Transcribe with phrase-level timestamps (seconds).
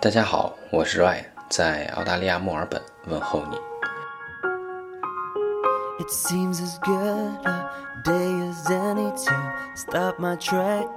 [0.00, 3.56] 大家好，我是 Ryan，在澳大利亚墨尔本问候你。
[6.00, 7.70] It seems as good a
[8.02, 9.32] day as any to
[9.76, 10.88] stop my trek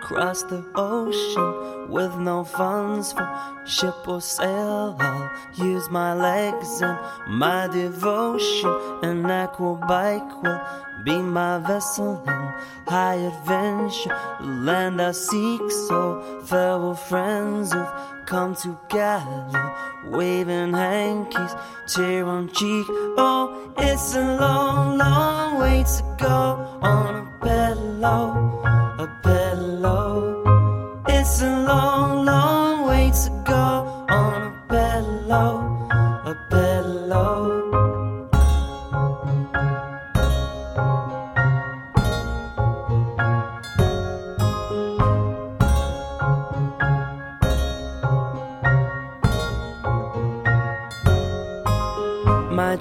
[0.00, 3.28] across the ocean with no funds for
[3.66, 4.96] ship or sail.
[4.98, 6.96] I'll use my legs and
[7.28, 8.70] my devotion.
[9.02, 10.60] An aqua bike will
[11.04, 12.52] be my vessel in
[12.86, 14.16] high adventure.
[14.40, 17.92] The land I seek, so farewell friends who've
[18.25, 21.55] come together, waving hankies,
[21.87, 22.85] tear on cheek.
[23.17, 28.63] Oh, it's a long, long way to go on a pillow,
[28.99, 31.03] a pillow.
[31.07, 35.87] It's a long, long way to go on a pillow,
[36.25, 36.72] a pillow.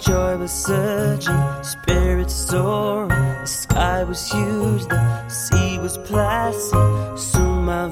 [0.03, 3.09] Joy was surging, spirits soaring.
[3.09, 7.19] The sky was huge, the sea was placid.
[7.19, 7.89] Soon my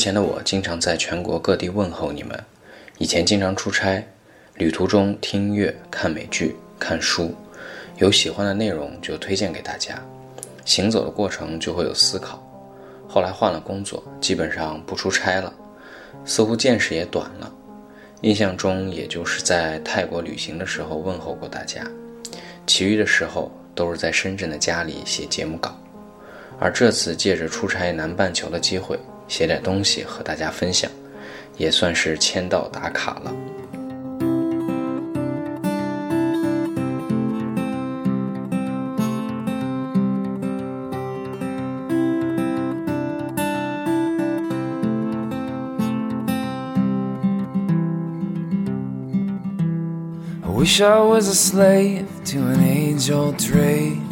[0.00, 2.42] 前的我经常在全国各地问候你们，
[2.96, 4.02] 以前经常出差，
[4.54, 7.34] 旅途中听音乐、看美剧、看书，
[7.98, 10.02] 有喜欢的内容就推荐给大家，
[10.64, 12.42] 行走的过程就会有思考。
[13.06, 15.52] 后来换了工作，基本上不出差了，
[16.24, 17.52] 似乎见识也短了。
[18.22, 21.86] 印象中，也就是在泰国旅行的时候问候过大家，
[22.66, 25.78] 其余的时候都是在深圳的家里写节目稿。
[26.58, 28.98] 而这次借着出差南半球的机会，
[29.30, 30.90] 写点东西和大家分享，
[31.56, 33.32] 也算是签到打卡了。
[50.42, 54.09] I wish I was a slave to an age old trade.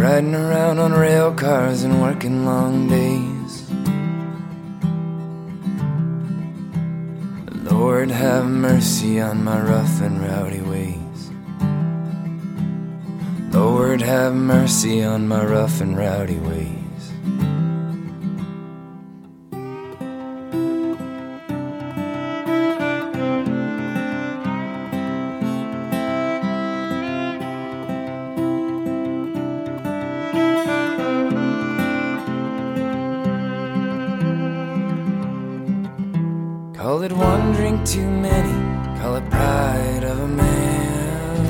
[0.00, 3.70] Riding around on rail cars and working long days.
[7.70, 11.30] Lord, have mercy on my rough and rowdy ways.
[13.54, 16.79] Lord, have mercy on my rough and rowdy ways.
[37.84, 38.52] Too many,
[39.00, 41.46] call it pride of a man.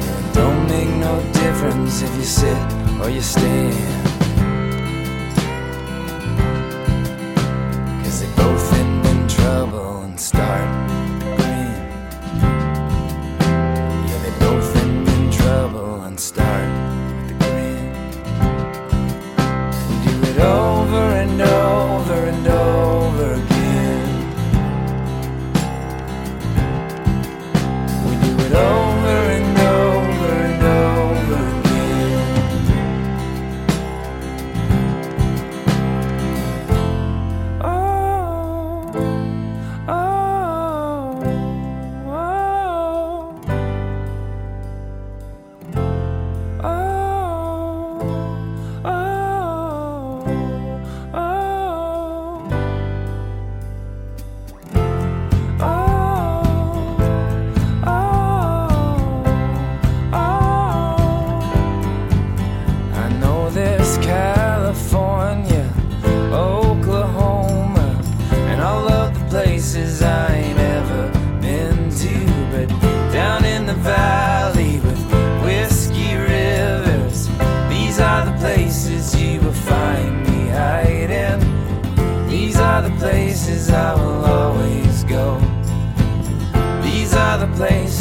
[0.00, 2.56] It don't make no difference if you sit
[3.00, 4.06] or you stand.
[8.04, 10.51] Cause they both end in trouble and start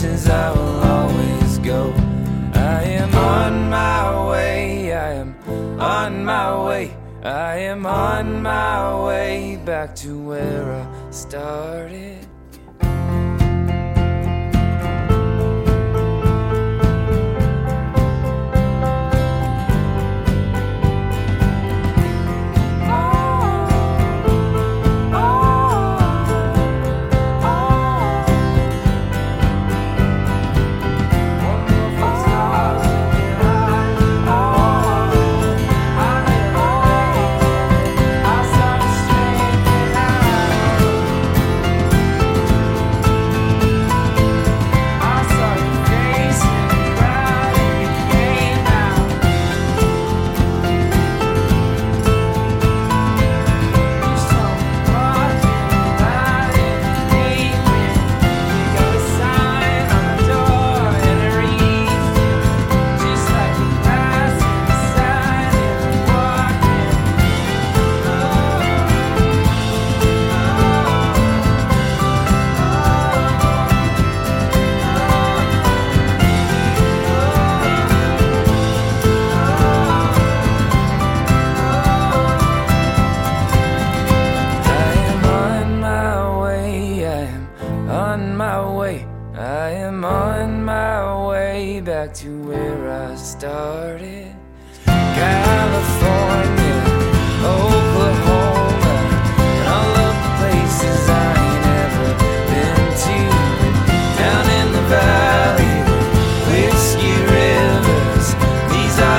[0.02, 1.94] places I will always go.
[2.56, 5.36] I am on my way, I am
[5.80, 12.31] on my way, I am on my way back to where I started.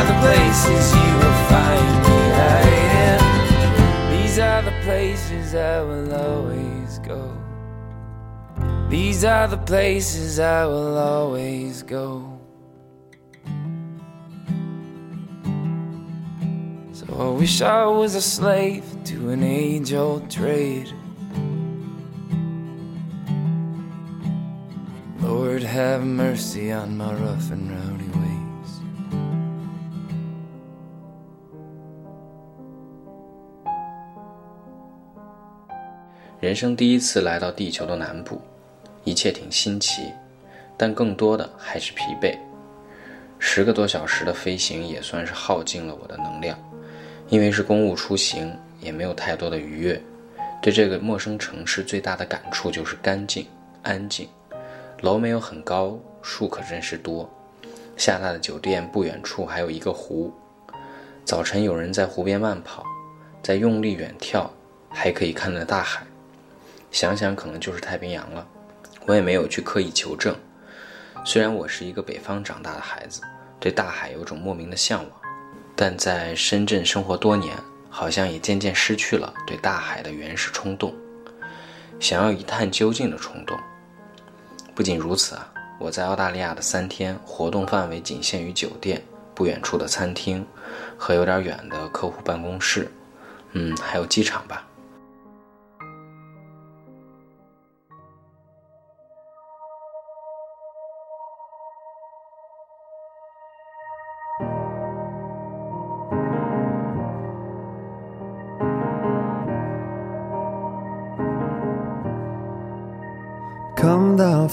[0.03, 3.23] Are the places you will find me hiding.
[4.13, 7.23] These are the places I will always go.
[8.89, 12.41] These are the places I will always go.
[16.93, 20.93] So I wish I was a slave to an age old trade.
[25.21, 27.92] Lord, have mercy on my rough and rowdy
[36.43, 38.43] 人生第一次来到地球的南部，
[39.05, 40.13] 一切挺新奇，
[40.77, 42.37] 但更多的还是疲惫。
[43.39, 46.59] 十个多小时的飞行也算是耗尽了我的能量，
[47.29, 50.03] 因为是公务出行，也没有太多的愉悦。
[50.61, 53.47] 对这个陌生城市最大的感触就是干净、
[53.85, 54.29] 安静，
[55.03, 57.33] 楼没有很高，树可真是多。
[57.97, 60.33] 下榻的酒店不远处还有一个湖，
[61.25, 62.85] 早晨有人在湖边慢跑，
[63.45, 64.49] 在用力远眺，
[64.91, 66.05] 还可以看到大海。
[66.93, 68.47] 想想可能就是太平洋了，
[69.07, 70.33] 我也没有去刻意求证。
[71.25, 73.23] 虽然我是一个北方长大的孩子，
[73.59, 75.11] 对大海有种莫名的向往，
[75.75, 77.57] 但在深圳生活多年。
[77.95, 80.95] 好像也渐渐失去了对大海的原始冲动，
[82.01, 83.55] 想要一探究竟的冲动。
[84.75, 90.43] 不仅如此啊，我在澳大利亚的三天活动范围仅限于酒店、不远处的餐厅
[90.97, 92.91] 和有点远的客户办公室，
[93.51, 94.67] 嗯，还有机场吧。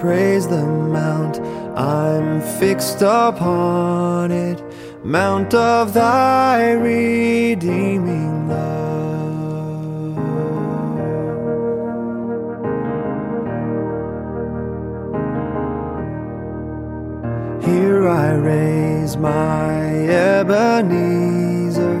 [0.00, 1.38] praise the mount.
[1.78, 4.62] I'm fixed upon it,
[5.04, 8.80] mount of thy redeeming love.
[17.62, 22.00] Here I raise my Ebenezer,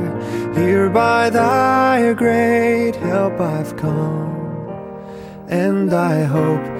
[0.54, 4.68] here by thy great help I've come,
[5.48, 6.79] and I hope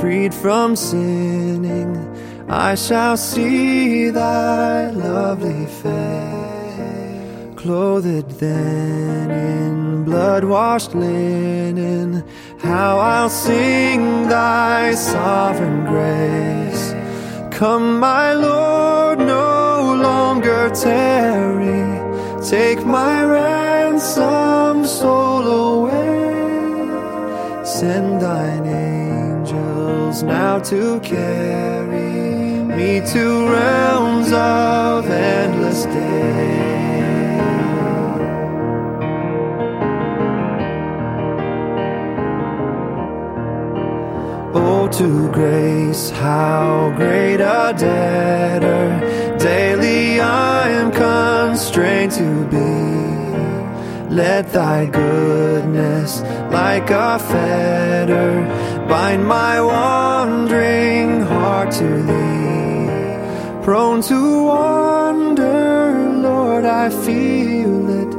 [0.00, 1.90] Freed from sinning,
[2.48, 7.56] I shall see thy lovely face.
[7.56, 12.24] Clothed then in blood washed linen,
[12.58, 16.94] how I'll sing thy sovereign grace.
[17.58, 21.84] Come, my Lord, no longer tarry,
[22.54, 26.04] take my ransom soul away.
[27.64, 28.66] Send thine
[30.22, 36.56] now to carry me to realms of endless day.
[44.54, 53.06] Oh, to grace, how great a debtor daily I am constrained to be.
[54.14, 58.46] Let thy goodness, like a fetter,
[58.88, 63.64] bind my wandering heart to thee.
[63.64, 68.12] Prone to wander, Lord, I feel it.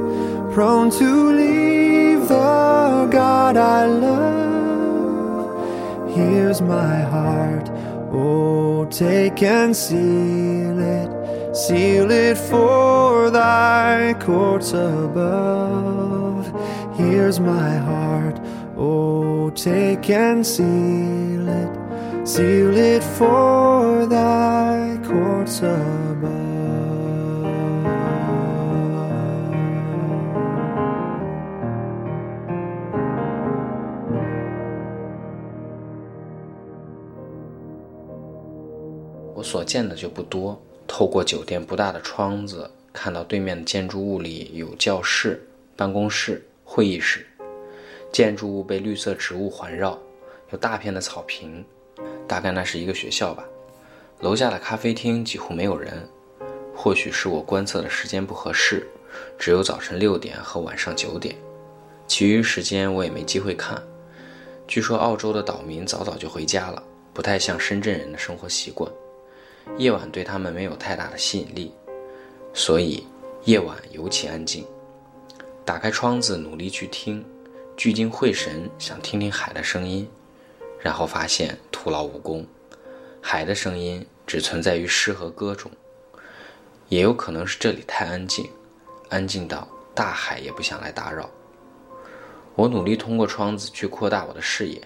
[0.54, 4.38] Prone to leave the God I love.
[6.16, 7.70] Here's my heart,
[8.12, 11.56] oh, take and seal it.
[11.56, 16.46] Seal it for thy courts above.
[16.98, 18.40] Here's my heart,
[18.78, 21.70] oh, take and seal it.
[22.28, 26.46] Seal it for thy courts above.
[39.34, 40.60] 我所见的就不多。
[40.86, 47.26] 透过酒店不大的窗子，看到对面的建筑物里有教室、办公室、会议室，
[48.12, 49.98] 建筑物被绿色植物环绕，
[50.52, 51.64] 有大片的草坪，
[52.28, 53.44] 大概那是一个学校吧。
[54.22, 56.08] 楼下的咖啡厅几乎没有人，
[56.76, 58.88] 或许是我观测的时间不合适，
[59.38, 61.36] 只有早晨六点和晚上九点，
[62.08, 63.82] 其余时间我也没机会看。
[64.68, 66.82] 据说澳洲的岛民早早就回家了，
[67.14, 68.92] 不太像深圳人的生活习惯，
[69.78, 71.72] 夜晚对他们没有太大的吸引力，
[72.54, 73.06] 所以
[73.44, 74.66] 夜晚尤其安静。
[75.64, 77.24] 打开窗子，努力去听，
[77.78, 80.10] 聚精会神想听听海的声音，
[80.80, 82.44] 然后发现徒劳无功。
[83.22, 85.70] 海的声音只存在于诗和歌中，
[86.90, 88.50] 也有可能是这里太安静，
[89.10, 91.30] 安静到大海也不想来打扰。
[92.56, 94.82] 我努力通过窗子去扩大我的视野，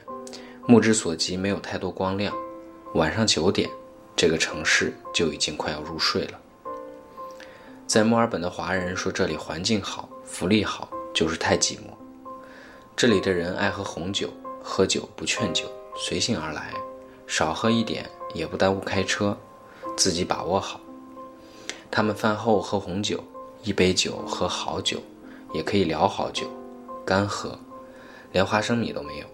[0.67, 2.35] 目之所及没有太多光亮。
[2.95, 3.69] 晚上九点，
[4.17, 6.37] 这个城市就已经快要入睡了。
[7.87, 12.00] 在墨尔本的华人说这里环境好、福利好，就是太寂寞。
[12.95, 14.29] 这里的人爱喝红酒，
[14.63, 16.71] 喝酒不劝酒，随性而来，
[17.25, 19.35] 少喝一点也不耽误开车，
[19.97, 20.79] 自己把握好。
[21.89, 23.23] 他们饭后喝红酒，
[23.63, 24.99] 一杯酒喝好久，
[25.51, 26.45] 也可以聊好久。
[27.03, 27.57] 干喝，
[28.31, 29.25] 连花生米都没有。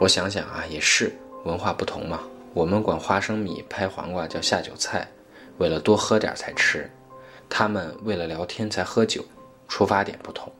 [0.00, 1.14] 我想想啊，也是
[1.44, 2.20] 文化不同嘛。
[2.54, 5.06] 我们管花生米、拍黄瓜叫下酒菜，
[5.58, 6.80] 为了多喝点才吃；
[7.50, 9.22] 他们为了聊天才喝酒，
[9.68, 10.50] 出发点不同。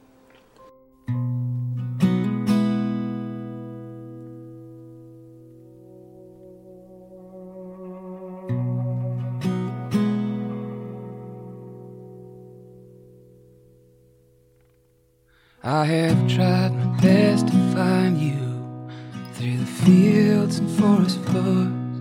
[15.82, 18.88] I have tried my best to find you
[19.34, 21.98] through the fields and forest floors.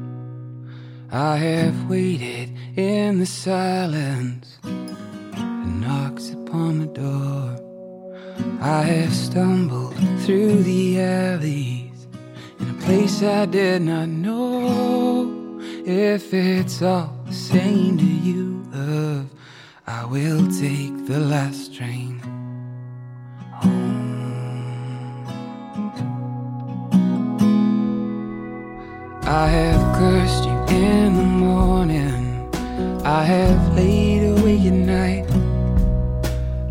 [1.11, 7.57] I have waited in the silence that knocks upon the door.
[8.61, 12.05] I have stumbled through the alleys
[12.59, 15.59] in a place I did not know.
[15.87, 19.29] If it's all the same to you, love,
[19.87, 22.30] I will take the last train.
[29.31, 32.49] I have cursed you in the morning.
[33.05, 35.25] I have laid awake at night.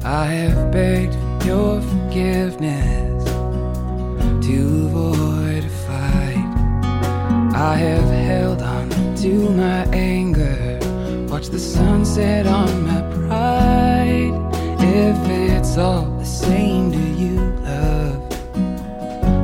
[0.04, 3.24] I have begged for your forgiveness
[4.44, 7.54] to avoid a fight.
[7.56, 8.90] I have held on
[9.22, 10.78] to my anger.
[11.30, 14.34] Watch the sunset on my pride.
[14.80, 18.20] If it's all the same to you, love,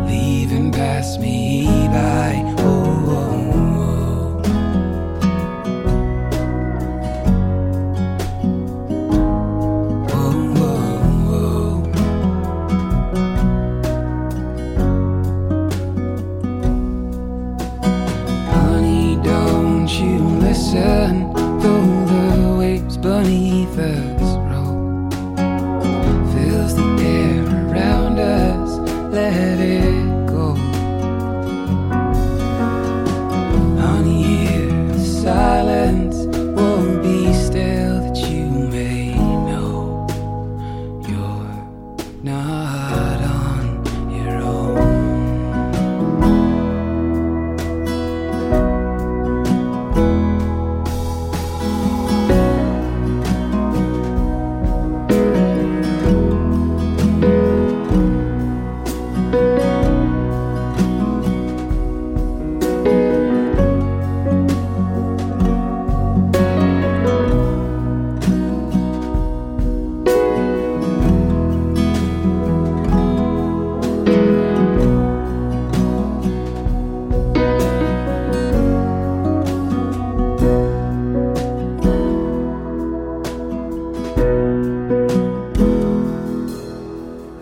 [0.06, 2.45] leave and pass me by.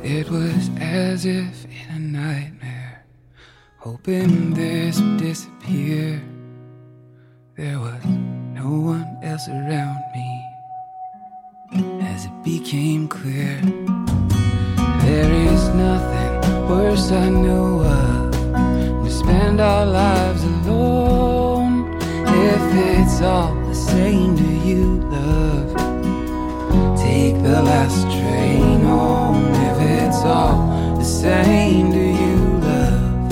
[0.07, 3.07] It was as if in a nightmare,
[3.79, 6.23] hoping this would disappear.
[7.57, 10.45] There was no one else around me.
[12.03, 13.59] As it became clear,
[15.01, 21.97] there is nothing worse I know of to spend our lives alone.
[22.29, 25.73] If it's all the same to you, love.
[26.99, 29.44] Take the last train home
[30.25, 32.37] all the same do you
[32.69, 33.29] love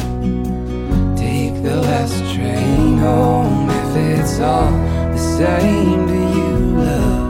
[1.16, 4.70] take the last train home if it's all
[5.10, 7.22] the same do you love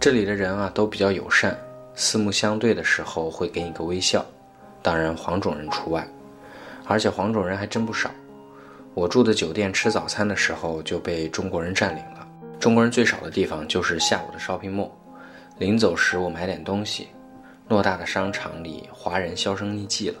[0.00, 1.56] 这里的人啊都比较友善
[1.94, 4.26] 四目相对的时候会给你个微笑
[4.82, 6.06] 当然黄种人除外，
[6.86, 8.10] 而且黄种人还真不少。
[8.94, 12.26] 我住的酒店吃早餐的时候就被中国人占领了。
[12.58, 14.90] 中国人最少的地方就是下午的 shopping mall。
[15.58, 17.08] 临走时我买点东西，
[17.68, 20.16] 偌大的商场里华人销声匿迹了。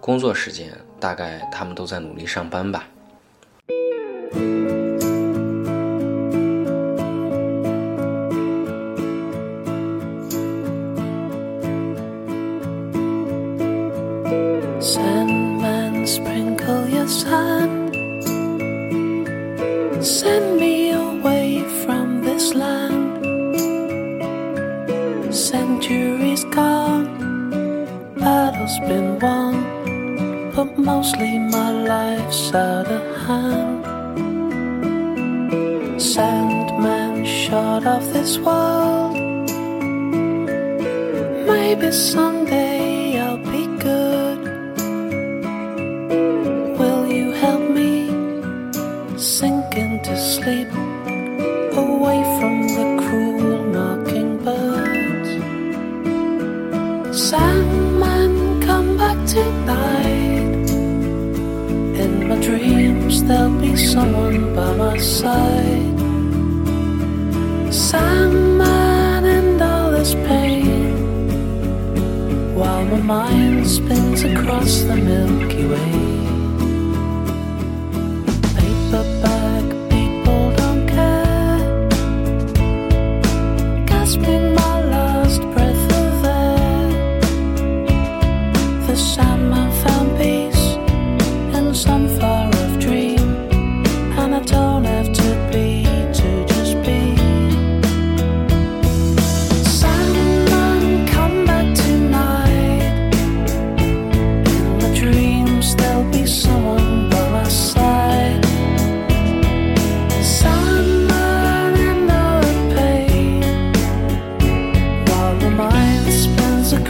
[0.00, 0.70] 工作时间
[1.00, 2.84] 大概他们都在努力上班吧。
[64.56, 65.98] By my side.
[67.70, 70.96] Sandman, and all this pain
[72.54, 76.15] while my mind spins across the Milky Way.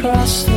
[0.09, 0.56] Across the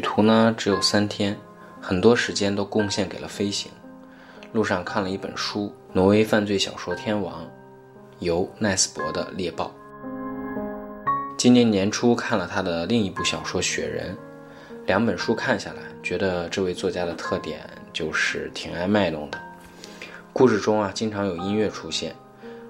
[0.00, 1.36] 旅途呢只有三天，
[1.78, 3.70] 很多时间都贡献给了飞行。
[4.50, 7.42] 路上看了一本书《挪威犯罪小说天王》，
[8.20, 9.66] 由奈斯伯的《猎豹》。
[11.36, 14.16] 今年年初看了他的另一部小说《雪人》，
[14.86, 17.60] 两本书看下来，觉得这位作家的特点
[17.92, 19.38] 就是挺爱卖弄的。
[20.32, 22.16] 故事中啊，经常有音乐出现，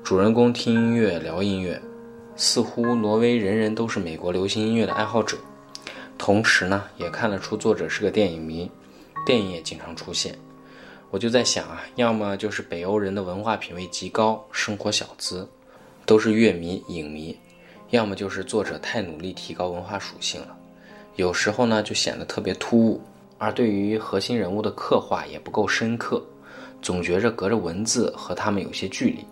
[0.02, 1.80] 主人公听音乐聊音乐，
[2.34, 5.38] 似乎挪威人人都是美国流行音乐的爱好者。
[6.20, 8.70] 同时呢，也看得出作者是个电影迷，
[9.24, 10.38] 电影也经常出现。
[11.10, 15.48] 我就在想啊，要么就是北欧人的文化品味极高，生活小资，
[16.04, 17.34] 都是乐迷、影迷；
[17.88, 20.54] 要么就是作者太努力提高文化属性了，
[21.16, 23.00] 有时候呢就显得特别突兀，
[23.38, 26.22] 而对于核心人物的刻画也不够深刻，
[26.82, 29.24] 总觉着隔着文字和他们有些距离，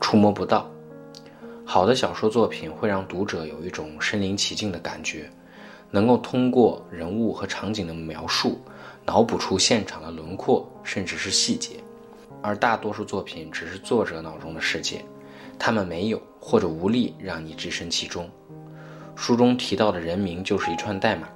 [0.00, 0.66] 触摸不到。
[1.66, 5.30] 好的小说作品会让读者有一种身临其境的感觉。
[5.90, 8.60] 能够通过人物和场景的描述，
[9.04, 11.76] 脑补出现场的轮廓，甚至是细节。
[12.42, 15.04] 而大多数作品只是作者脑中的世界，
[15.58, 18.28] 他们没有或者无力让你置身其中。
[19.14, 21.28] 书中提到的人名就是一串代码，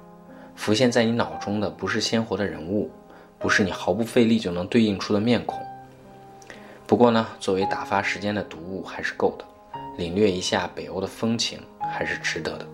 [0.55, 2.89] 浮现在你脑中的不是鲜活的人物，
[3.37, 5.61] 不是你毫不费力就能对应出的面孔。
[6.87, 9.45] 不过呢，作为打发时间的读物还是够的，
[9.97, 12.65] 领略一下北欧的风情还是值得的。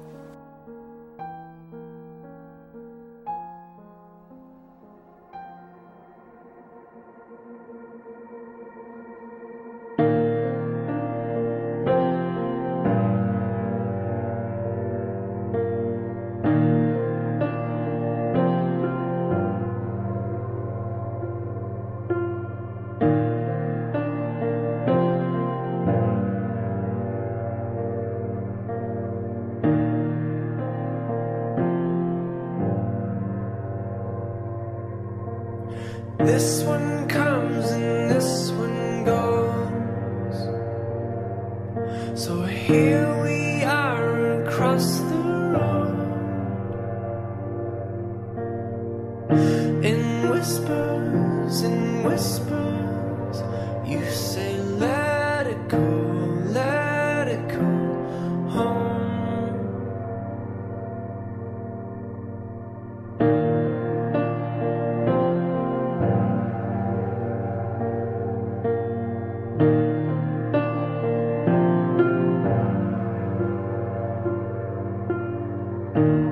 [76.02, 76.31] Taking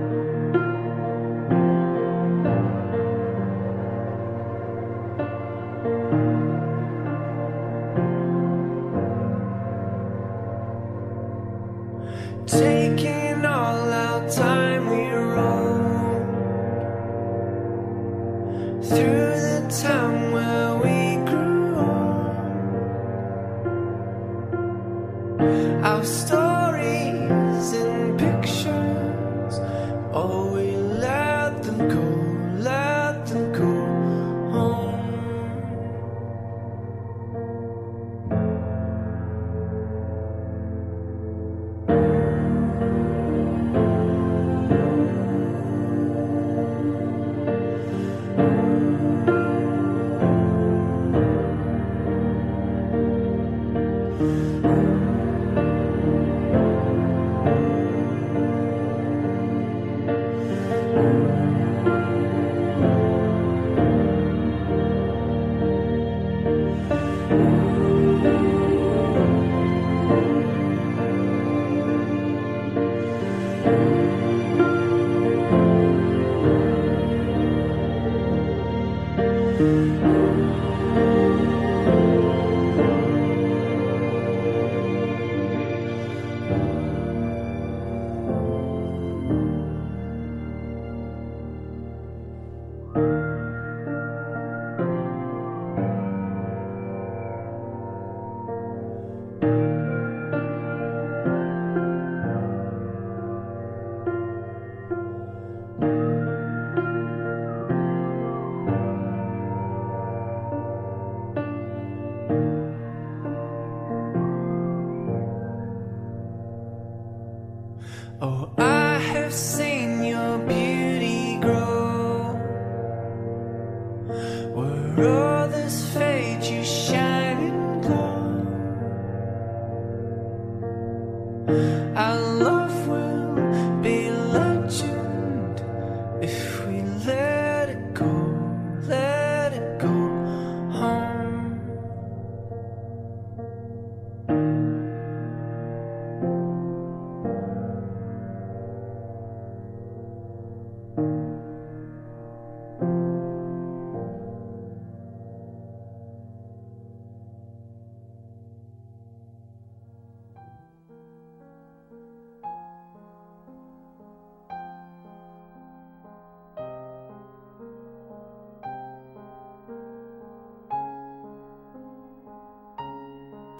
[131.50, 132.09] Our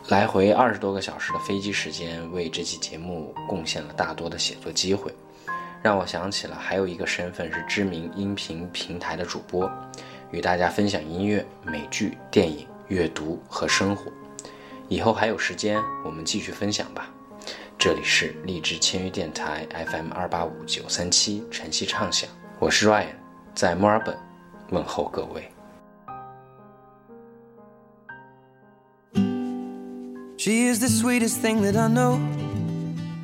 [0.10, 5.14] 来回二十多个小时的飞机时间，为这期节目贡献了大多的写作机会，
[5.84, 9.72] 让我想起了还有一个身份是知名音频平台的主播，
[10.32, 14.12] 与大家分享音乐、美剧、电影、阅读和生活。
[14.88, 17.08] 以后还有时间，我们继续分享吧。
[17.78, 23.14] 这里是荔枝签约电台 FM 二八五九三七晨曦畅想，我是 Ryan，
[23.54, 24.18] 在墨尔本
[24.72, 25.52] 问候各位。
[30.40, 32.16] She is the sweetest thing that I know.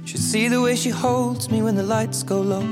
[0.04, 2.68] Should see the way she holds me when the lights go low.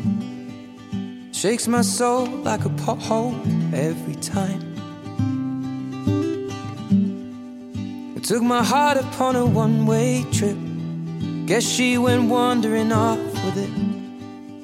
[1.31, 3.33] Shakes my soul like a pothole
[3.73, 4.61] every time.
[8.17, 10.57] It took my heart upon a one way trip.
[11.45, 13.71] Guess she went wandering off with it.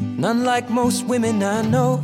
[0.02, 2.04] None like most women I know.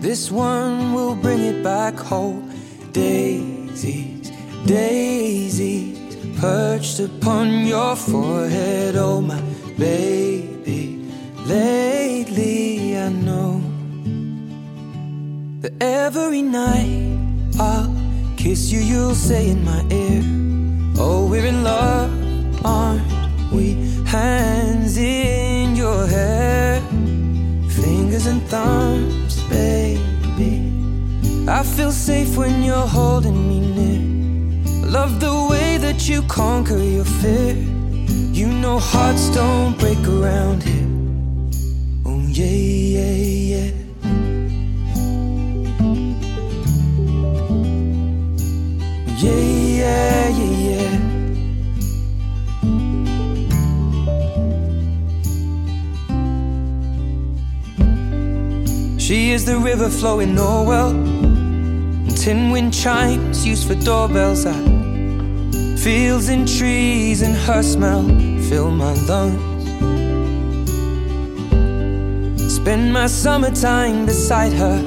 [0.00, 2.50] This one will bring it back home.
[2.90, 4.32] Daisies,
[4.66, 5.93] daisies,
[6.38, 8.96] perched upon your forehead.
[8.96, 9.40] Oh, my
[9.78, 11.10] baby.
[11.46, 13.60] Lately, I know
[15.60, 17.18] that every night
[17.58, 17.94] I'll
[18.36, 20.22] kiss you, you'll say in my ear,
[20.96, 22.10] Oh, we're in love,
[22.64, 23.74] aren't we?
[24.06, 26.80] Hands in your hair,
[27.68, 30.72] fingers and thumbs, baby.
[31.48, 33.53] I feel safe when you're holding me.
[34.94, 37.56] Love the way that you conquer your fear.
[38.32, 40.86] You know hearts don't break around here.
[42.06, 43.10] Oh, yeah, yeah,
[43.50, 43.70] yeah.
[49.18, 49.42] Yeah,
[49.80, 50.92] yeah, yeah, yeah.
[58.96, 60.92] She is the river flowing oh, Norwell.
[62.06, 64.46] And tin wind chimes used for doorbells.
[64.46, 64.83] I
[65.84, 68.04] fields and trees and her smell
[68.48, 69.68] fill my lungs.
[72.54, 74.78] Spend my summertime beside her,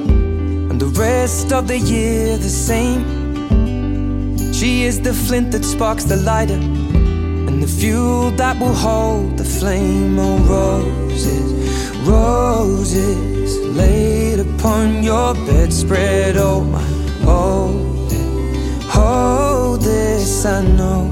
[0.70, 3.04] and the rest of the year the same.
[4.52, 6.60] She is the flint that sparks the lighter,
[7.48, 10.18] and the fuel that will hold the flame.
[10.18, 11.52] Oh, roses,
[12.08, 16.36] roses laid upon your bedspread.
[16.36, 16.87] Oh, my,
[20.58, 21.04] I know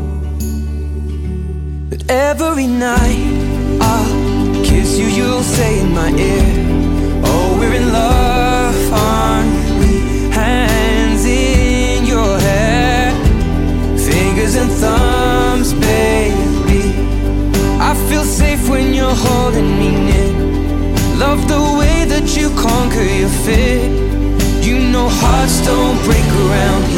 [1.90, 8.92] that every night I'll kiss you, you'll say in my ear, Oh, we're in love,
[8.92, 10.30] aren't we?
[10.34, 13.12] Hands in your hair,
[13.96, 16.82] fingers and thumbs, baby.
[17.78, 20.32] I feel safe when you're holding me near.
[21.18, 23.78] Love the way that you conquer your fear.
[24.60, 26.95] You know hearts don't break around.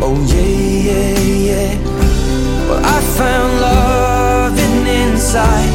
[0.00, 1.74] Oh, yeah, yeah, yeah.
[2.68, 5.72] Well, I found love hidden inside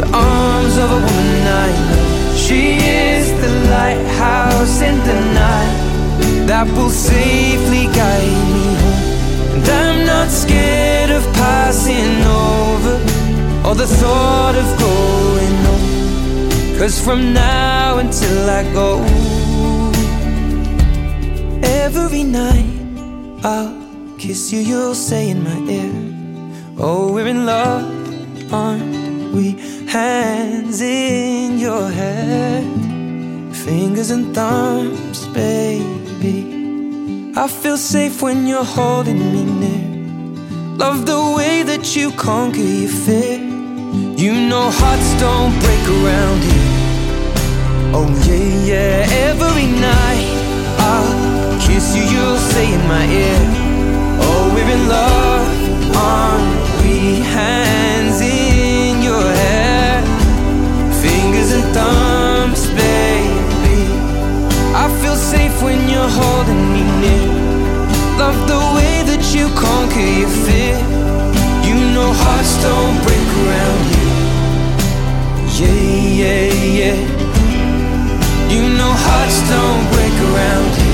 [0.00, 2.34] the arms of a woman I know.
[2.34, 9.54] She is the lighthouse in the night that will safely guide me home.
[9.54, 12.94] And I'm not scared of passing over
[13.66, 16.78] or the thought of going home.
[16.78, 19.00] Cause from now until I go,
[21.62, 22.73] every night
[23.46, 23.76] I'll
[24.16, 25.92] kiss you, you'll say in my ear,
[26.78, 27.84] Oh, we're in love,
[28.50, 29.50] aren't we?
[29.86, 32.62] Hands in your hair,
[33.52, 37.34] fingers and thumbs, baby.
[37.36, 40.78] I feel safe when you're holding me near.
[40.78, 43.40] Love the way that you conquer your fear.
[44.16, 46.72] You know hearts don't break around here.
[47.92, 49.28] Oh yeah, yeah.
[49.28, 50.33] Every night
[51.74, 53.40] kiss you, you'll say in my ear.
[54.26, 55.48] Oh, we're in love,
[56.08, 56.48] aren't
[56.80, 57.18] we?
[57.38, 60.02] Hands in your hair,
[61.02, 63.80] fingers and thumbs, baby.
[64.82, 67.26] I feel safe when you're holding me near.
[68.22, 70.78] Love the way that you conquer your fear.
[71.66, 74.14] You know hearts don't break around here.
[75.58, 75.82] Yeah,
[76.20, 76.46] yeah,
[76.80, 76.98] yeah.
[78.54, 80.93] You know hearts don't break around here.